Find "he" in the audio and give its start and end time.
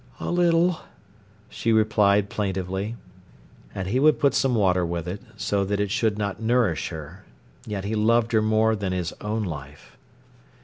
3.87-3.99, 7.85-7.93